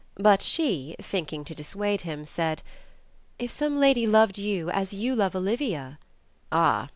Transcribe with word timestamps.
But 0.17 0.41
she, 0.41 0.95
thinking 0.99 1.45
to 1.45 1.53
dissuade 1.53 2.01
him, 2.01 2.25
said— 2.25 2.63
"If 3.37 3.51
some 3.51 3.79
lady 3.79 4.07
loved 4.07 4.39
you 4.39 4.71
as 4.71 4.93
you 4.93 5.15
love 5.15 5.35
Olivia?" 5.35 5.99
"Ah 6.51 6.89